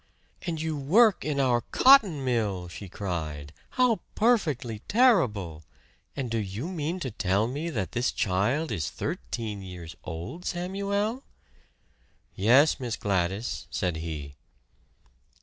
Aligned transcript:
"And 0.41 0.59
you 0.59 0.75
work 0.75 1.23
in 1.23 1.39
our 1.39 1.61
cotton 1.61 2.25
mill!" 2.25 2.67
she 2.67 2.89
cried. 2.89 3.53
"How 3.77 3.99
perfectly 4.15 4.79
terrible! 4.87 5.63
And 6.15 6.31
do 6.31 6.39
you 6.39 6.69
mean 6.69 6.99
to 7.01 7.11
tell 7.11 7.45
me 7.47 7.69
that 7.69 7.91
this 7.91 8.11
child 8.11 8.71
is 8.71 8.89
thirteen 8.89 9.61
years 9.61 9.95
old, 10.03 10.43
Samuel?" 10.43 11.21
"Yes, 12.33 12.79
Miss 12.79 12.95
Gladys," 12.95 13.67
said 13.69 13.97
he. 13.97 14.37